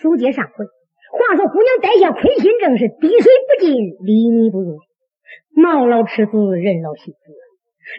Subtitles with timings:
[0.00, 3.74] 书接上回，话说姑娘带下亏心症是滴水不进，
[4.04, 4.78] 粒米不入，
[5.54, 7.20] 毛老吃子，人老心死。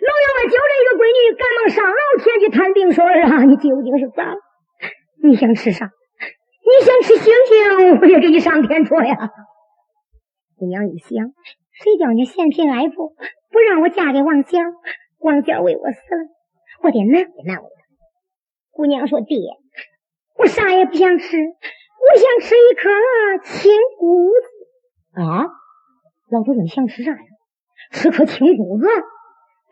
[0.01, 4.39] 老员外叫着一个闺女，赶忙上老天去探病，说：“儿啊，你究竟是咋了？
[5.23, 5.89] 你想吃啥？
[6.65, 9.15] 你想吃星星，我也给你上天戳呀。”
[10.57, 11.09] 姑娘一想，
[11.71, 13.15] 谁叫你嫌贫爱富，
[13.51, 14.57] 不让我嫁给王小？
[15.19, 16.27] 王小为我死了，
[16.81, 17.85] 我得难为难为他。
[18.71, 19.37] 姑娘说：“爹，
[20.37, 21.37] 我啥也不想吃，
[22.05, 22.89] 我想吃一颗
[23.43, 24.47] 青谷子。”
[25.21, 25.47] 啊，
[26.31, 27.17] 老头子：“你想吃啥呀？
[27.91, 28.87] 吃颗青谷子？”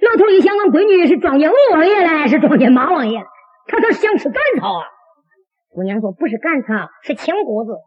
[0.02, 3.26] 老头一想，俺闺女是撞见龙王爷了，是撞见马王爷了，
[3.68, 4.86] 他他想吃甘草啊。
[5.70, 7.78] 姑娘说：“不是甘草，是青谷子。”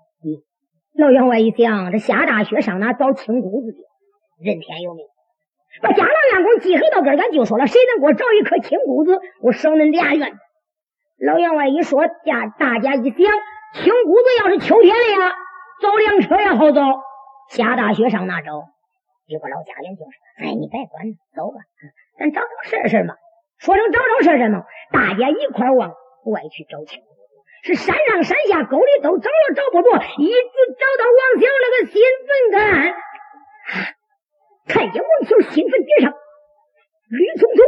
[0.98, 3.78] 老员外一想，这下大雪上哪找青谷子去？
[4.42, 5.04] 人天有命，
[5.82, 10.32] 把家老员工记黑到根，俺就说了，谁能给我找一颗青谷子，我守恁俩院。
[11.18, 13.18] 老员外一说，家大家一想，
[13.82, 15.36] 青谷子要是秋天的呀，
[15.82, 16.80] 走两车也好走。
[17.50, 18.52] 下大雪上哪找？
[19.26, 20.10] 有个老家人就说
[20.40, 21.60] ：“哎，你别管了，走吧，
[22.18, 23.14] 咱找找事事嘛。”
[23.58, 25.90] 说成找找事事嘛，大家一块往
[26.24, 27.06] 外去找青谷。
[27.64, 32.94] 是山上山下沟里都找了找不着，一直找到王小那个新坟干。
[34.68, 36.14] 看见王小新坟顶上
[37.08, 37.66] 绿葱葱，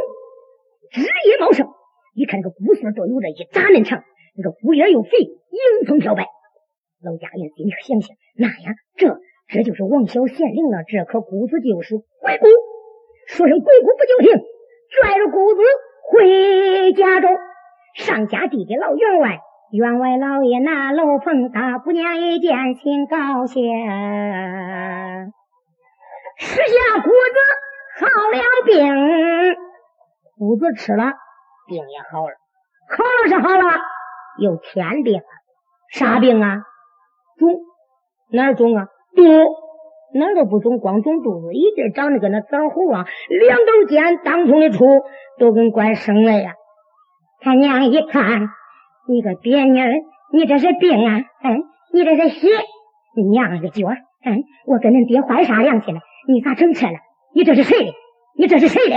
[0.93, 1.69] 枝叶茂盛。
[2.15, 4.05] 一看这个骨穗都有这一扎嫩长，
[4.39, 6.29] 那个骨叶又肥，迎风飘摆。
[7.03, 10.85] 老家人心里想想，那呀，这这就是王小县令了。
[10.87, 12.47] 这颗谷子就是鬼谷，
[13.27, 14.41] 说声鬼谷不就行？
[14.91, 15.61] 拽着谷子
[16.05, 17.37] 回家中，
[17.95, 19.41] 上家递给老员外。
[19.71, 23.63] 员外老爷拿楼棚，大姑娘一见心高兴，
[26.39, 27.37] 吃下谷子
[28.01, 29.57] 好了病，
[30.39, 31.13] 谷子吃了
[31.67, 32.35] 病也好了，
[32.89, 33.79] 好了是好了，
[34.39, 35.25] 有天病了，
[35.93, 36.63] 啥病啊？
[37.39, 37.61] 肿
[38.31, 38.87] 哪儿肿啊？
[39.15, 39.23] 肚
[40.15, 44.85] 哪儿都不肿，光肿肚子，一地长得跟那枣核啊，两头尖，当中的出
[45.39, 46.55] 都跟怪生了呀！
[47.41, 48.49] 他娘一看。
[49.11, 49.91] 你个别妮儿，
[50.35, 51.25] 你这是病啊！
[51.43, 52.47] 嗯，你这是喜，
[53.33, 53.89] 娘个脚！
[54.23, 56.01] 嗯，我跟恁爹换啥良气了？
[56.29, 56.99] 你咋整车了？
[57.33, 57.95] 你这是谁的？
[58.37, 58.97] 你这是谁的？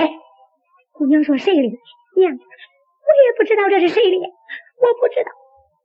[0.91, 1.61] 姑娘说谁的？
[1.61, 4.17] 娘，我也不知道这是谁的，
[4.81, 5.31] 我不知道。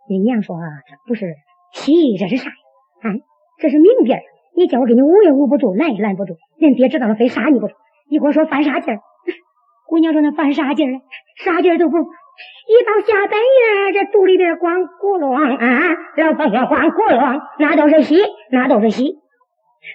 [0.09, 0.57] 你娘说
[0.89, 1.35] 这不是
[1.73, 2.55] 喜，这是啥呀？
[3.03, 3.15] 啊，
[3.59, 4.17] 这是冥病。
[4.57, 6.35] 你叫我给你捂也捂不住，拦也拦不住。
[6.59, 7.77] 恁爹知道了，非杀你不成。
[8.09, 9.01] 一会儿说犯啥劲儿？
[9.87, 11.01] 姑娘说那犯啥劲儿？
[11.45, 11.99] 啥劲儿都不。
[11.99, 18.17] 一到下半夜，这肚里边光咕噜啊，老凤爷光咕噜，那都是喜，
[18.51, 19.19] 那都是喜。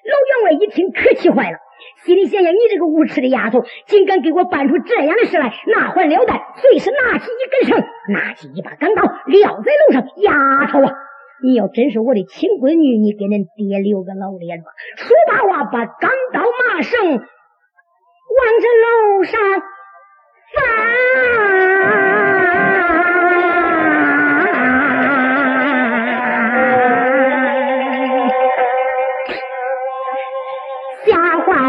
[0.03, 1.57] 老员外一听，可气坏了，
[2.03, 6.33] 心里想想：你这个无耻的丫头，竟敢给我办出这样的事来，那还了得！
[6.55, 10.03] 随时拿起一根绳，拿起一把钢刀，撂在楼上。
[10.17, 10.93] 丫头啊，
[11.43, 14.71] 你要真是我的亲闺女，你给恁爹留个老脸吧。
[14.97, 17.19] 说罢话，把钢刀麻绳往
[18.61, 19.39] 这楼上
[20.53, 22.10] 放。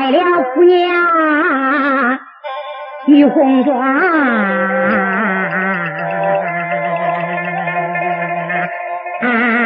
[0.03, 2.19] 来了姑娘
[3.07, 3.81] 玉红妆。
[9.21, 9.62] 啊。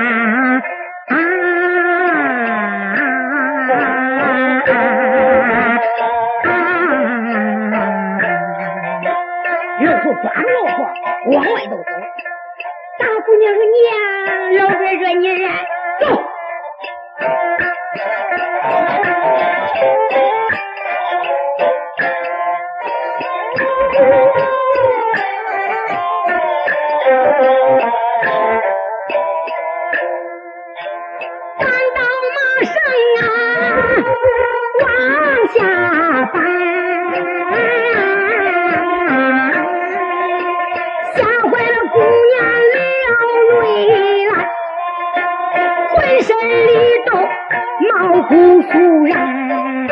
[48.28, 49.88] 不素然，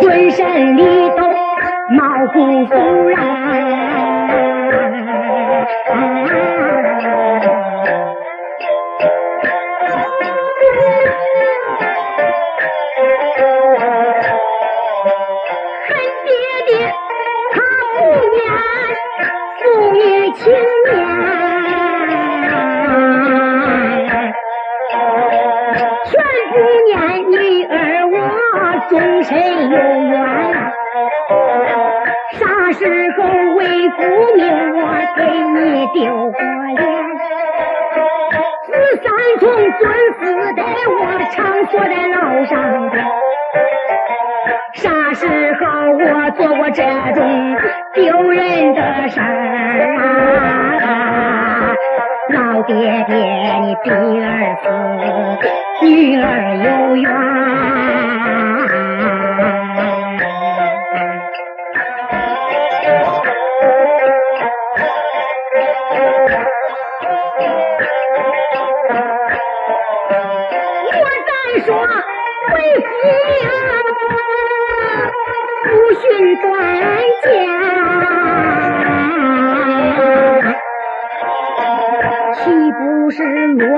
[0.00, 0.82] 浑身里
[1.16, 1.22] 都
[1.96, 4.03] 毛不素然。
[34.14, 34.46] 无名
[34.76, 34.82] 我
[35.16, 35.20] 给
[35.54, 36.38] 你丢过
[36.76, 36.78] 脸
[37.16, 37.22] 子
[39.02, 39.04] 三
[39.40, 39.82] 从孙
[40.14, 40.22] 四
[40.54, 40.62] 德
[41.00, 41.02] 我
[41.32, 42.52] 常坐在牢上
[44.74, 46.82] 啥时候我做过这
[47.14, 47.20] 种
[47.94, 49.18] 丢人的事
[49.98, 50.02] 啊
[52.30, 52.74] 老爹
[53.08, 53.14] 爹
[53.62, 54.66] 你比儿子
[55.84, 57.10] 女儿有缘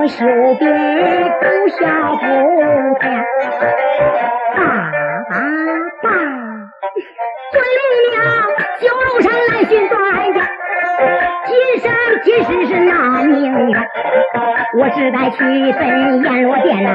[0.07, 0.25] 修
[0.57, 0.65] 边
[1.41, 2.23] 不孝不
[2.99, 3.05] 天，
[4.55, 4.61] 爸
[6.01, 6.07] 爸，
[7.51, 8.17] 尊了
[8.79, 10.37] 酒楼上来寻专家，
[11.45, 11.51] 今
[11.81, 11.85] 生
[12.23, 12.93] 今世是那
[13.23, 13.89] 命缘，
[14.79, 15.37] 我只该去
[15.73, 16.87] 奔阎罗殿呐。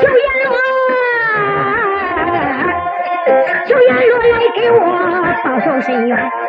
[0.00, 0.50] 求阎罗，
[3.66, 4.78] 求阎罗来给我
[5.44, 6.39] 报仇伸冤。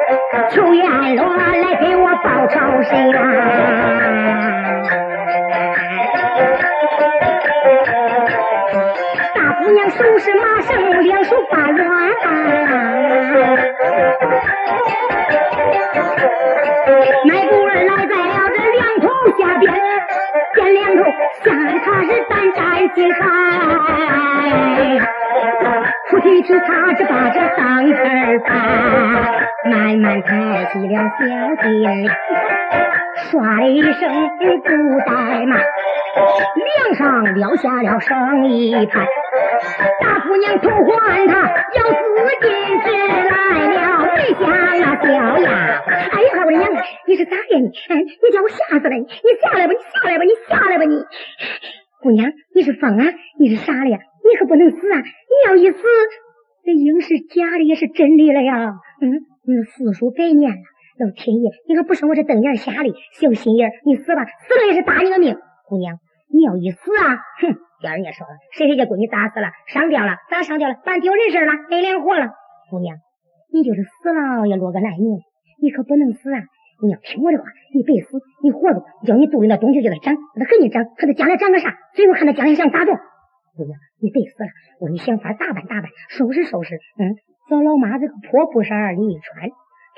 [0.51, 3.21] 求阎罗来给我报仇谁冤？
[9.33, 11.79] 大姑娘手是麻绳，两手发软。
[17.27, 19.07] 卖布儿来在了这梁头
[19.39, 19.73] 下边，
[20.53, 20.99] 见两头
[21.43, 21.45] 吓
[21.85, 22.59] 他是胆战
[22.93, 23.23] 心寒。
[26.09, 28.49] 出去去他这把这当儿翻。
[29.91, 31.25] 慢慢抬起了小
[31.63, 32.09] 金铃，
[33.29, 33.91] 唰的一声
[34.39, 34.69] 不
[35.01, 35.61] 怠慢，
[36.85, 39.05] 梁上撂下了生一盘。
[39.99, 41.41] 大姑娘头唤他
[41.75, 41.99] 要自
[42.41, 42.87] 尽之
[43.27, 43.35] 来
[43.67, 44.47] 了，没想
[44.79, 45.49] 那小丫，
[46.13, 47.65] 哎呀，我的娘啊，你是咋的你？
[47.65, 49.01] 你叫我吓死了你！
[49.01, 49.07] 你
[49.41, 51.03] 下来吧，你下来吧，你下来吧你！
[52.01, 53.13] 姑娘，你是疯啊？
[53.37, 53.99] 你是傻的呀？
[54.23, 54.99] 你可不能死啊！
[54.99, 55.83] 你要一死，
[56.63, 58.73] 这应是假的，也是真的了呀！
[59.01, 59.25] 嗯。
[59.43, 60.57] 你四书百年了，
[60.99, 65.35] 老天爷，你可不是我这瞪眼瞎的小心眼你死吧，死了也是搭你个命。
[65.65, 65.97] 姑娘，
[66.29, 67.57] 你要一死啊，哼！
[67.81, 70.75] 第二人家说了，谁谁家闺女打死了，上吊了，咋上吊了？
[70.85, 72.29] 办丢人事了，没脸活了。
[72.69, 72.95] 姑娘，
[73.51, 75.17] 你就是死了也落个赖命，
[75.59, 76.45] 你可不能死啊！
[76.85, 82.93] 你要听我的话，你别死，你活着，叫你肚里那东西叫他长，让他赶紧长，看他将来长个啥，最后看他将来想咋着。
[83.61, 84.49] 姑娘，你别死了，
[84.79, 87.13] 我给你想法打扮打扮，收拾收拾，嗯。
[87.49, 89.49] 找老妈这个破布衫儿你一穿，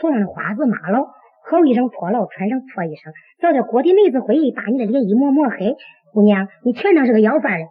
[0.02, 1.08] 头上的花子麻了，
[1.46, 5.76] 好衣裳脱了，穿上破衣裳，找点锅底妹子灰，把你的脸一抹抹黑。
[6.12, 7.66] 姑娘，你全当是个要饭的，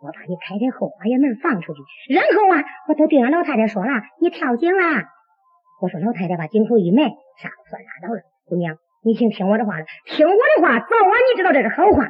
[0.00, 1.80] 我把你开开后花园门放出去，
[2.14, 5.04] 然后啊，我都对俺老太太说了，你跳井了。
[5.82, 7.10] 我说老太太把井口一埋，
[7.42, 8.22] 啥都算拉倒了。
[8.46, 12.06] 姑娘，你请听我的话了，听我的话，早晚你知道这是好话。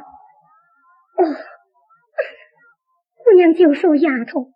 [1.17, 1.21] 哦，
[3.31, 4.51] 姑娘就说丫头，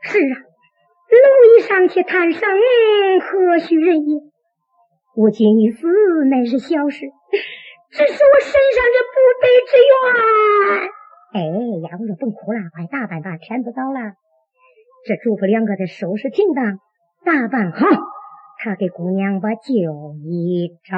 [0.00, 0.36] 是啊。
[1.10, 1.12] 蝼
[1.58, 2.40] 蚁尚且谈生，
[3.20, 4.22] 何须人也？
[5.14, 5.86] 我今一死
[6.30, 7.04] 乃是小事，
[7.92, 9.92] 只是我身上这不悲之冤。
[11.34, 11.44] 哎，
[11.90, 14.14] 丫头说甭哭了，快打扮吧，天不早了。
[15.04, 16.78] 这主仆两个的收拾停当，
[17.26, 17.86] 打扮好，
[18.64, 20.96] 他给姑娘把酒一招。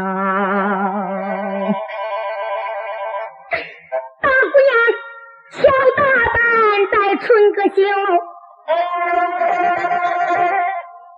[6.72, 7.82] 年在春个秋，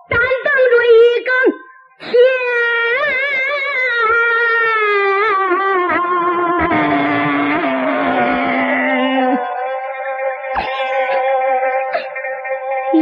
[0.08, 1.30] 咱等着一个
[2.00, 2.11] 天。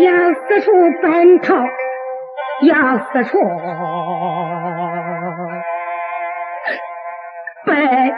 [0.02, 0.66] 要四处
[1.00, 1.54] 奔逃，
[2.64, 2.76] 要
[3.12, 3.38] 四处
[7.64, 8.11] 奔。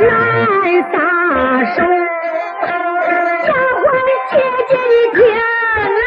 [0.00, 0.10] 难
[0.92, 0.94] 撒
[1.74, 1.78] 手，
[3.46, 3.50] 丫
[3.80, 3.84] 慧
[4.30, 4.32] 姐
[4.68, 5.18] 姐你听
[5.96, 6.04] 来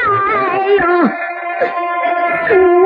[0.77, 0.81] 哟，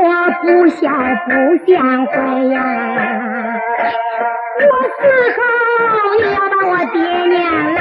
[0.01, 0.05] 我
[0.41, 0.81] 不想
[1.25, 1.29] 不
[1.65, 1.69] 贤
[2.05, 2.11] 惠
[2.49, 2.55] 呀，
[4.59, 4.63] 我
[4.97, 5.01] 死
[5.35, 5.37] 后
[6.17, 6.95] 你要把我爹
[7.27, 7.35] 娘
[7.73, 7.79] 来。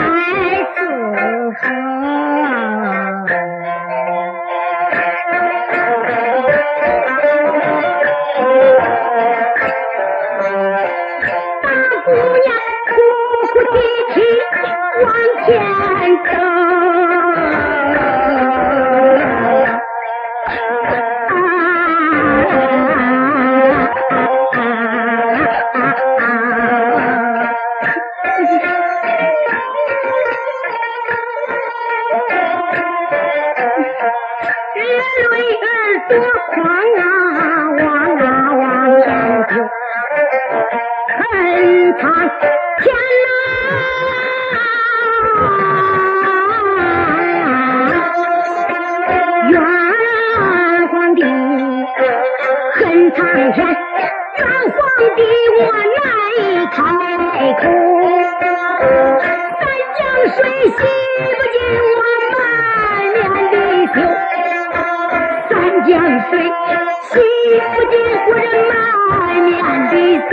[66.32, 67.20] 对洗
[67.74, 68.72] 不尽我这满
[69.42, 69.52] 面
[69.90, 69.92] 的
[70.30, 70.32] 笑。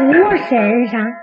[0.00, 1.17] 我身上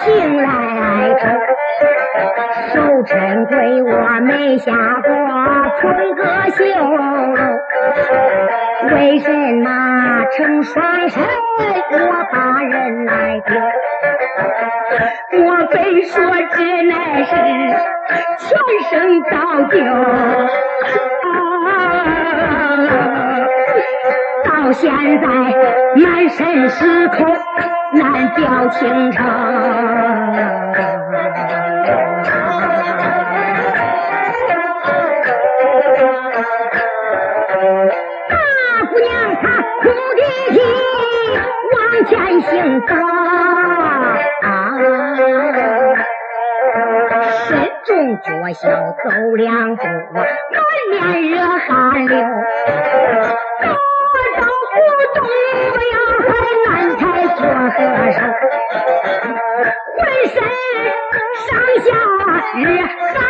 [0.00, 0.48] 情来
[1.14, 1.22] 争，
[2.72, 3.90] 守贞归我
[4.22, 5.08] 没下过
[5.80, 6.58] 春歌绣。
[8.94, 9.28] 为什
[9.62, 11.22] 么成双身
[11.90, 11.96] 我
[12.32, 13.54] 把人来丢？
[15.40, 16.14] 莫非说
[16.52, 17.30] 这乃是
[18.38, 18.48] 前
[18.90, 19.32] 生造
[19.68, 19.76] 就？
[24.44, 24.90] 到现
[25.20, 25.26] 在
[25.96, 27.36] 满身是空，
[27.92, 29.24] 难表情长。
[38.28, 38.34] 大
[38.88, 39.42] 姑娘她
[39.82, 40.20] 哭啼
[40.54, 40.56] 啼
[41.72, 42.90] 往前行走，
[47.48, 47.48] 身
[47.84, 47.88] 中
[48.20, 48.68] 脚小
[49.02, 49.04] 走
[49.36, 50.22] 两步，满
[50.90, 52.16] 面热汗流，
[62.54, 63.27] 下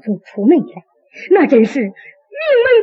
[0.00, 0.84] 从出门以来，
[1.30, 1.94] 那真是名门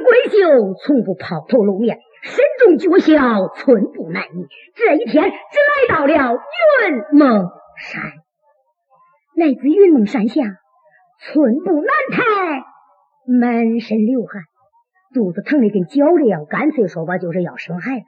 [0.06, 4.48] 闺秀，从不抛头露面，身中绝孝，寸步难移。
[4.76, 8.04] 这一天，只来到了云梦山，
[9.36, 10.44] 来自云梦山下，
[11.20, 12.64] 寸步难抬，
[13.28, 14.44] 满身流汗，
[15.14, 18.06] 肚子疼的跟绞着一样，干脆说吧，就是要生孩子。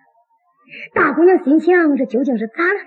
[0.94, 2.80] 大姑娘心想，这究竟是咋了？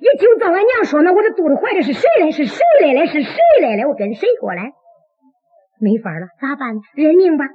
[0.00, 2.30] 也就照俺娘说呢，我这肚子怀的是谁来？
[2.30, 3.06] 是谁来了？
[3.06, 3.88] 是谁来了？
[3.88, 4.72] 我跟谁过来？
[5.80, 6.76] 没法了，咋办？
[6.94, 7.46] 认命吧。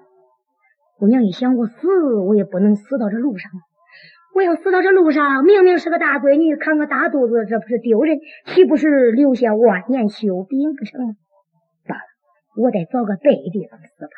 [0.98, 3.52] 姑娘一想，我死，我也不能死到这路上。
[4.34, 8.18] 我要死到这路上，明明是个大闺女，看个大肚子，这不是丢人？
[8.46, 11.16] 岂不是留下万年羞柄不成？
[11.88, 12.02] 罢了，
[12.58, 14.12] 我得找个背地方死吧。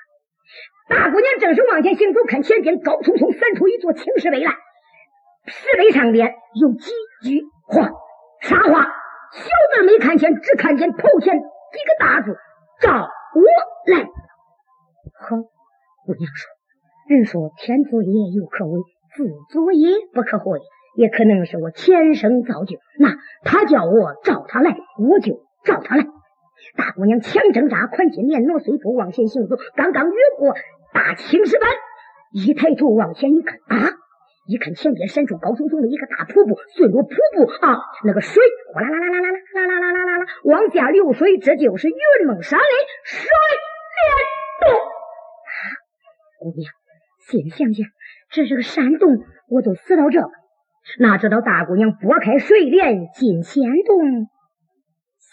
[0.89, 4.51] 大姑娘正是往前行走，看前边高匆匆闪出一座青石碑来，
[5.45, 6.91] 石碑上边有几
[7.23, 7.91] 句话，
[8.41, 8.87] 啥话？
[9.33, 9.43] 小
[9.75, 12.37] 字没看见，只看见头前几个大字：
[12.79, 14.03] 照我来
[15.19, 15.37] 好
[16.05, 16.49] 姑娘说
[17.09, 18.79] 人说天作孽犹可畏
[19.15, 20.59] 自作孽不可悔
[20.95, 22.77] 也可能是我天生造就。
[22.99, 26.05] 那他叫我找他来我就找他来。
[26.75, 30.55] 大姑娘强挣扎宽肩面挪碎步往前行走刚刚越过
[30.93, 31.69] 大青石板
[32.31, 33.89] 一抬头往前一看啊
[34.47, 38.41] 一看前边闪出高耸耸的一个大瀑布顺着瀑布啊那个水
[38.73, 39.36] 哗啦啦啦啦啦
[40.43, 42.65] 往下流水，这就是云梦山的
[43.03, 43.27] 水
[43.97, 44.09] 帘
[44.61, 44.73] 洞！
[46.39, 46.71] 姑娘，
[47.27, 47.85] 先想想，
[48.29, 50.21] 这是个山洞，我都死到这，
[50.99, 54.27] 哪知道大姑娘拨开水帘进仙洞，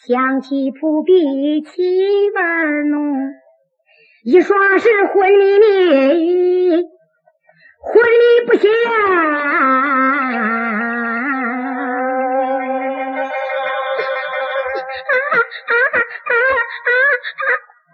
[0.07, 1.83] 想起扑鼻气
[2.31, 3.35] 味浓。
[4.25, 6.71] 一耍是昏迷迷，
[7.81, 8.71] 昏迷不醒。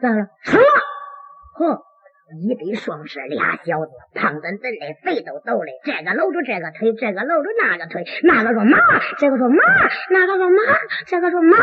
[0.01, 0.27] 咋了？
[0.43, 0.67] 生了！
[1.55, 1.83] 呵，
[2.41, 8.79] 一对双狮，俩小子，胖墩墩的，肥抖抖的，这个搂着这个腿，这个搂着那个腿，那个说妈，
[9.19, 9.57] 这个说妈，
[10.11, 10.57] 那个说妈，
[11.07, 11.57] 这个说妈，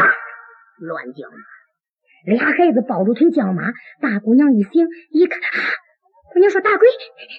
[0.80, 1.38] 乱叫嘛。
[2.26, 5.40] 俩孩子抱住腿叫妈，大姑娘一醒一看，
[6.34, 6.88] 姑娘说：“大鬼，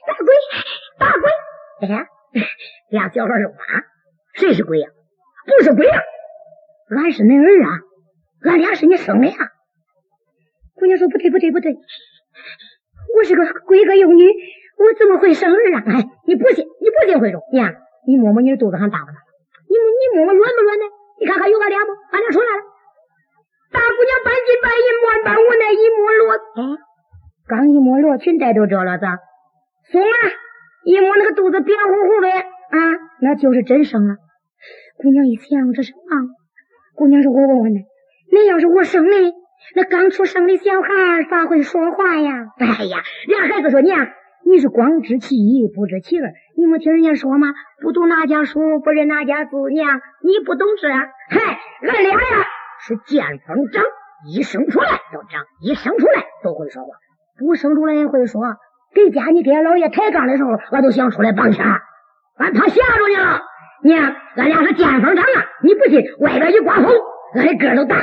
[0.06, 0.34] 大鬼，
[0.98, 1.30] 大鬼！”
[1.82, 2.06] 哎呀，
[2.90, 3.84] 俩小孩是：“妈，
[4.34, 4.88] 谁是鬼呀？
[5.46, 6.02] 不是鬼呀，
[6.96, 7.80] 俺是恁儿啊，
[8.44, 9.36] 俺俩是你生的呀。”
[10.78, 11.74] 姑娘说：“不对，不对，不对，
[13.16, 14.30] 我是个闺阁幼女，
[14.78, 15.82] 我怎么会生儿啊？
[15.90, 17.74] 哎，你不信，你不信会中，娘，
[18.06, 19.18] 你摸摸你的肚子还大不大？
[19.68, 20.84] 你你摸摸软不软呢？
[21.20, 21.90] 你看看有俺俩不？
[22.12, 22.62] 俺俩出来了。”
[23.74, 26.78] 大姑娘半斤半疑，摸把我那一摸罗，哎，
[27.48, 29.18] 刚一摸罗裙带都着了，咋？
[29.90, 30.16] 松了，
[30.84, 32.78] 一摸那个肚子扁乎乎的，啊，
[33.20, 34.16] 那就是真生了。
[34.96, 36.28] 姑娘一想，这是忙。
[36.94, 37.84] 姑娘说：“我问问你，
[38.32, 39.12] 那要是我生的，
[39.74, 40.88] 那刚出生的小孩
[41.30, 44.08] 咋会说话呀？”哎呀，俩孩子说：“娘，
[44.44, 47.48] 你是光知其一不知其二，你没听人家说吗？
[47.82, 49.56] 不读哪家书，不认哪家字。
[49.70, 51.06] 娘，你不懂事啊？
[51.30, 52.46] 嗨，俺俩呀。”
[52.80, 53.82] 是见风长，
[54.32, 56.90] 一生出来都长，一生出来都会说话，
[57.36, 58.40] 不生出来也会说。
[58.94, 61.66] 给家你给俺老爷抬杠的时候，俺都想出来帮腔，
[62.36, 63.42] 俺怕吓着你了。
[63.82, 65.46] 娘，俺俩是见风长啊！
[65.62, 66.86] 你不信，外边一刮风，
[67.34, 67.96] 俺的个都大，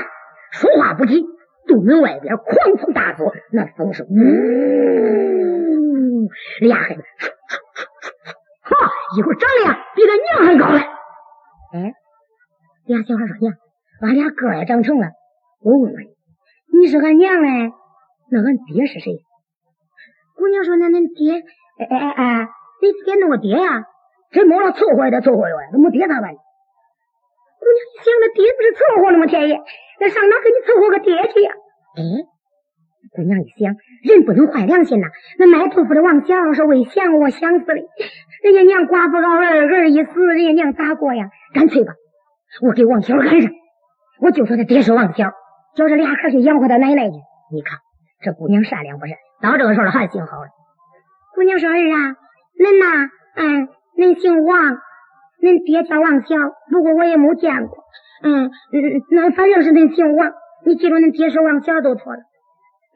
[0.51, 1.25] 说话不急。
[1.67, 4.15] 洞门外边狂风大作，那风是呜，
[6.61, 7.01] 俩孩子，
[8.61, 8.75] 哈，
[9.17, 10.79] 一会儿长得呀比他娘还高嘞。
[11.73, 11.93] 哎，
[12.85, 13.53] 俩小孩说娘。
[14.01, 15.07] 俺俩个也长成了，
[15.61, 17.71] 我问问你，你是俺娘嘞？
[18.29, 19.23] 那俺爹是谁？
[20.35, 21.41] 姑娘说：“那恁爹，
[21.79, 22.49] 哎哎哎哎，
[22.81, 23.85] 你爹弄个爹呀？
[24.31, 29.57] 这没了凑合也得凑合哟，那没爹咋办？”姑娘一想，那爹不是凑合那么便宜，
[30.01, 31.44] 那上哪给你凑合个爹去？
[31.95, 32.01] 哎，
[33.15, 35.07] 姑娘一想，人不能坏良心呐。
[35.39, 37.73] 那卖豆腐的王小是为想我想死的，
[38.43, 41.29] 人家娘寡妇老儿，儿一死，人家娘咋过呀？
[41.53, 41.93] 干脆吧，
[42.61, 43.51] 我给王小安上。
[44.19, 45.31] 我就说他爹是王小，
[45.75, 47.15] 叫这俩孩去养活他奶奶去。
[47.51, 47.79] 你看
[48.21, 49.17] 这姑娘善良不善？
[49.41, 50.47] 到这个时候了还姓好了。
[51.35, 52.15] 姑娘说：“儿啊，
[52.57, 54.77] 恁呐，嗯，恁姓王，
[55.41, 56.35] 恁爹叫王小，
[56.71, 57.83] 不过我也没见过。
[58.23, 60.31] 嗯嗯，那反正是恁姓王，
[60.65, 62.19] 你记住恁爹是王小都错了。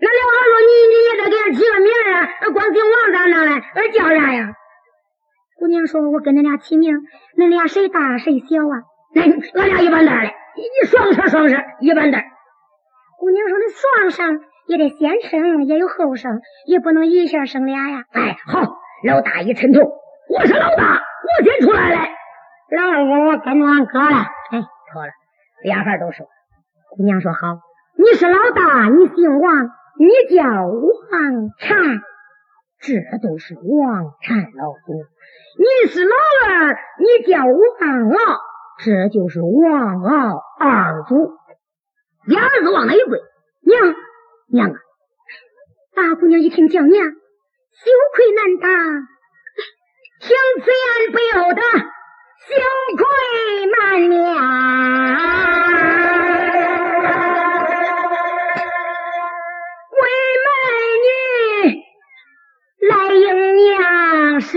[0.02, 2.18] 那俩孩说：“你你也得给俺起个名啊，
[2.54, 3.62] 光姓王咋弄嘞？
[3.76, 4.54] 俺叫啥呀？”
[5.60, 6.96] 姑娘说：“我跟恁俩起名，
[7.38, 8.82] 恁俩谁大谁小啊？
[9.14, 9.22] 那
[9.62, 12.24] 俺俩一般大嘞。”一双生双生一般大。
[13.20, 18.62] 姑娘说：“那双生也得先生，也有后生，也不能一下生俩呀。”哎，好，
[19.06, 19.92] 老大一抻头，
[20.30, 21.02] 我是老大，
[21.38, 21.98] 我先出来嘞。
[22.76, 24.16] 老二我跟着俺哥了。
[24.52, 25.12] 哎，错了，
[25.64, 26.26] 俩孩都说。
[26.90, 27.60] 姑娘说：“好，
[27.96, 32.02] 你是老大，你姓王，你叫王禅，
[32.80, 34.94] 这都是王禅老祖。
[35.58, 36.16] 你是老
[36.48, 38.18] 二，你叫王敖。”
[38.82, 41.34] 这就是王敖二祖，
[42.26, 43.20] 俩儿子往那一跪，
[43.60, 43.94] 娘
[44.48, 44.78] 娘啊！
[45.94, 48.72] 大姑娘一听叫娘，羞愧难当，
[50.22, 50.30] 听
[50.64, 51.62] 此言不由得
[52.48, 52.56] 羞
[52.96, 53.04] 愧
[53.68, 53.99] 满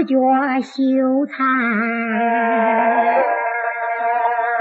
[0.05, 1.33] 娘，十脚羞惭。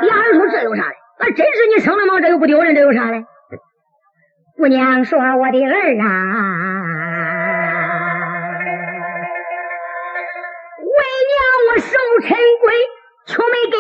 [0.01, 0.95] 俩人说：“这有啥嘞？
[1.19, 2.19] 那真是你生的吗？
[2.21, 3.25] 这又不丢人，这有啥嘞？”
[4.57, 6.05] 姑娘说：“我的儿啊，
[10.77, 10.89] 为
[11.27, 11.33] 娘
[11.67, 12.29] 我守陈
[12.61, 12.73] 规，
[13.25, 13.77] 却没给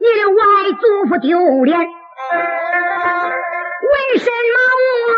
[0.00, 0.42] 你的外
[0.80, 1.78] 祖父丢脸。
[1.80, 1.86] 为
[4.18, 5.08] 什么我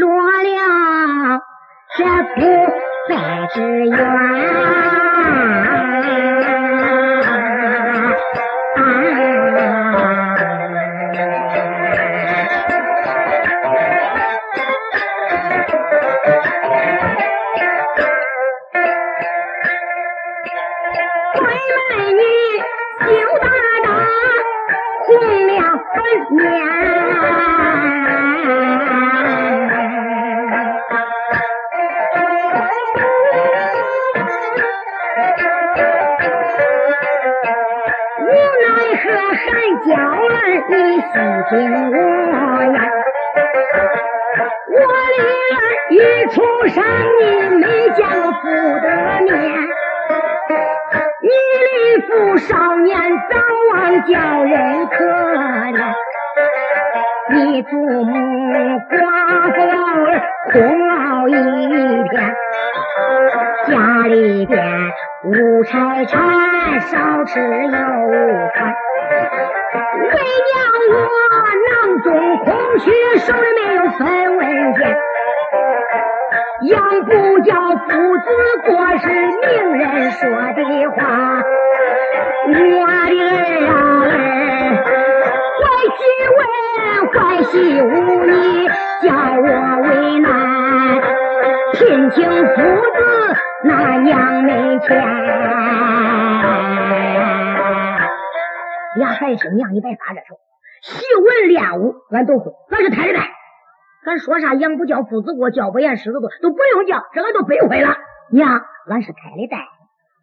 [0.00, 0.02] 落
[0.42, 0.48] 了
[1.96, 2.00] 这
[2.34, 2.40] 不
[3.08, 5.03] 白纸鸢。
[54.06, 55.04] 叫人可
[55.72, 55.78] 怜。
[57.30, 58.12] 你祖母
[58.90, 59.00] 寡
[59.54, 60.06] 妇老儿
[60.52, 60.52] 空
[60.90, 61.32] 熬一
[62.10, 62.14] 片，
[63.68, 63.72] 家
[64.06, 64.92] 里边
[65.24, 66.18] 无柴柴，
[66.80, 68.10] 少吃又无
[68.54, 68.74] 穿。
[70.00, 70.10] 为
[70.50, 70.54] 娘
[70.90, 70.94] 我
[71.64, 72.90] 囊中空虚，
[73.20, 74.96] 手里没有分文钱，
[76.62, 76.74] 养
[77.06, 78.24] 不教父子
[78.66, 80.20] 过是名人说
[80.52, 81.43] 的话。
[82.46, 83.32] 我的儿
[83.68, 83.72] 啊
[84.04, 84.12] 儿，
[85.60, 85.64] 坏
[85.96, 86.36] 媳妇
[87.10, 87.84] 坏媳妇，
[88.26, 88.68] 你
[89.00, 89.08] 叫
[89.40, 89.44] 我
[89.82, 89.88] 为
[90.20, 90.28] 难，
[91.72, 92.98] 聘请父子
[93.64, 94.88] 那娘没钱。
[98.96, 100.36] 俩孩子娘，你别发这愁。
[100.82, 103.30] 习文练武，俺都会，俺是太太。
[104.04, 107.96] 咱说啥养不教，父子过，教不严，师子多，都不用教，这俺都背会了。
[108.30, 109.56] 娘，俺是太里代。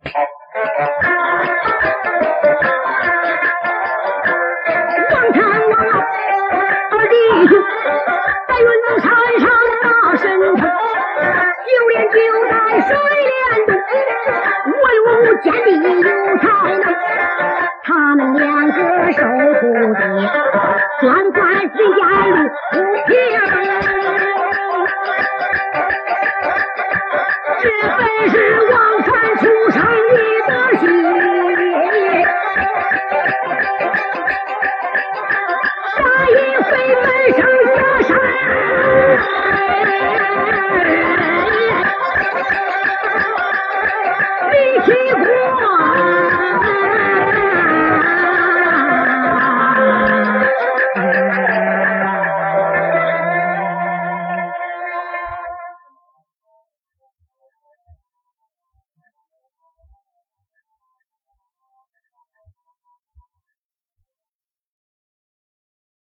[0.04, 0.12] 王
[5.32, 5.74] 看王，
[6.90, 7.16] 二弟
[7.48, 7.52] 兄
[8.48, 8.68] 在云
[9.00, 9.06] 山
[9.40, 9.46] 上
[9.84, 9.86] 大
[10.16, 10.24] 神
[10.58, 12.16] 城，九连就
[12.50, 12.90] 在水
[13.30, 13.32] 帘
[13.68, 13.70] 洞，
[14.82, 15.68] 文武兼地
[16.02, 16.44] 有才
[16.80, 16.84] 能。
[17.84, 18.78] 他们两个
[19.12, 19.20] 收
[19.60, 20.02] 徒弟，
[21.02, 22.34] 专管人家路
[22.72, 23.12] 不平。